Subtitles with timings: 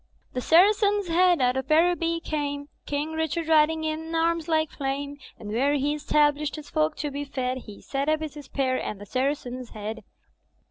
[0.33, 2.69] "The Saracen's Head out of Araby came.
[2.87, 5.19] King Richard riding in arms like flame.
[5.37, 8.97] And where he established his folk to be fed He set up his spear— ^and
[8.97, 10.03] the Saracen's Head.